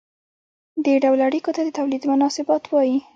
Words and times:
دې 0.85 0.95
ډول 1.03 1.19
اړیکو 1.27 1.51
ته 1.55 1.61
د 1.63 1.69
تولید 1.77 2.03
مناسبات 2.11 2.63
وايي. 2.67 2.97